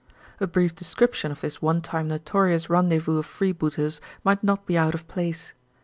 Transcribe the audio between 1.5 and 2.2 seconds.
one time